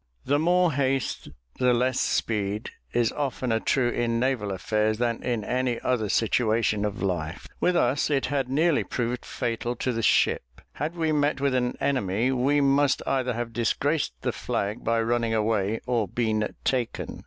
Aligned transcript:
"The 0.25 0.39
more 0.39 0.73
haste 0.73 1.29
the 1.59 1.75
less 1.75 1.99
speed," 1.99 2.71
is 2.91 3.11
oftener 3.11 3.59
true 3.59 3.89
in 3.91 4.19
naval 4.19 4.51
affairs 4.51 4.97
than 4.97 5.21
in 5.21 5.43
any 5.43 5.79
other 5.81 6.09
situation 6.09 6.85
of 6.85 7.03
life. 7.03 7.45
With 7.59 7.75
us 7.75 8.09
it 8.09 8.25
had 8.25 8.49
nearly 8.49 8.83
proved 8.83 9.23
fatal 9.23 9.75
to 9.75 9.93
the 9.93 10.01
ship. 10.01 10.59
Had 10.73 10.95
we 10.95 11.11
met 11.11 11.39
with 11.39 11.53
an 11.53 11.75
enemy, 11.79 12.31
we 12.31 12.61
must 12.61 13.03
either 13.05 13.33
have 13.35 13.53
disgraced 13.53 14.13
the 14.21 14.31
flag 14.31 14.83
by 14.83 14.99
running 15.03 15.35
away, 15.35 15.81
or 15.85 16.07
been 16.07 16.55
taken. 16.63 17.19